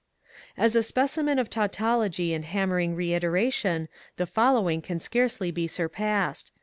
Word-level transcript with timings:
As 0.57 0.75
a 0.75 0.81
specimen 0.81 1.37
of 1.37 1.47
tautology 1.47 2.33
and 2.33 2.43
hammering 2.43 2.95
reiteration 2.95 3.87
the 4.17 4.25
following 4.25 4.81
can 4.81 4.99
scarcely 4.99 5.51
be 5.51 5.67
surpassed. 5.67 6.51